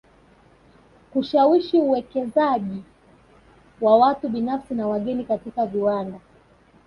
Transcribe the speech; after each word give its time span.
Kushawishi 1.11 1.77
uwekezaji 1.77 2.83
wa 3.81 3.97
watu 3.97 4.29
binafsi 4.29 4.73
na 4.73 4.87
wageni 4.87 5.23
katika 5.25 5.65
viwanda 5.65 6.19